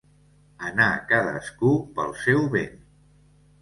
Anar 0.69 0.87
cadascú 1.13 1.77
pel 2.01 2.19
seu 2.27 2.45
vent. 2.59 2.79